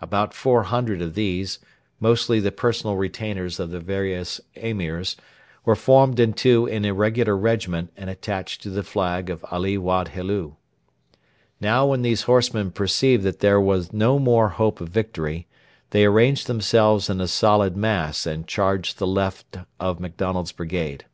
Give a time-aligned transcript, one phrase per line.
[0.00, 1.58] About 400 of these,
[1.98, 5.16] mostly the personal retainers of the various Emirs,
[5.64, 10.54] were formed into an irregular regiment and attached to the flag of Ali Wad Helu.
[11.60, 15.48] Now when these horsemen perceived that there was no more hope of victory,
[15.90, 21.06] they arranged themselves in a solid mass and charged the left of MacDonald's brigade.